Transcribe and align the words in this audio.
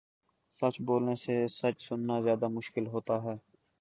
سچ 0.61 0.75
بولنے 0.81 1.15
سے 1.15 1.35
سچ 1.51 1.77
سنا 1.87 2.19
زیادہ 2.21 2.47
مشکل 2.47 2.87
ہوتا 2.87 3.15
ہے 3.23 3.35